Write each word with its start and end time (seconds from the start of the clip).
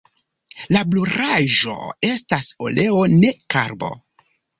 La 0.75 0.79
brulaĵo 0.93 1.75
estas 2.09 2.47
oleo 2.69 3.03
ne 3.13 3.31
karbo. 3.57 3.91